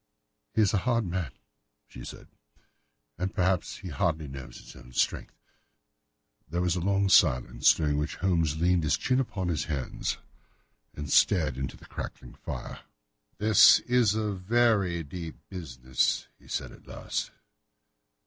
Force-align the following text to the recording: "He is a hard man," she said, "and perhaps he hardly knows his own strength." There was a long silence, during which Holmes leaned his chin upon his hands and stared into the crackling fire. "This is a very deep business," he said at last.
"He 0.55 0.63
is 0.63 0.73
a 0.73 0.79
hard 0.79 1.05
man," 1.05 1.31
she 1.87 2.03
said, 2.03 2.27
"and 3.19 3.35
perhaps 3.35 3.77
he 3.77 3.89
hardly 3.89 4.27
knows 4.27 4.57
his 4.57 4.75
own 4.75 4.93
strength." 4.93 5.35
There 6.49 6.63
was 6.63 6.75
a 6.75 6.79
long 6.81 7.07
silence, 7.07 7.71
during 7.75 7.99
which 7.99 8.15
Holmes 8.15 8.57
leaned 8.59 8.81
his 8.81 8.97
chin 8.97 9.19
upon 9.19 9.49
his 9.49 9.65
hands 9.65 10.17
and 10.95 11.07
stared 11.07 11.55
into 11.55 11.77
the 11.77 11.85
crackling 11.85 12.33
fire. 12.33 12.79
"This 13.37 13.77
is 13.81 14.15
a 14.15 14.31
very 14.33 15.03
deep 15.03 15.35
business," 15.49 16.25
he 16.39 16.47
said 16.47 16.71
at 16.71 16.87
last. 16.87 17.29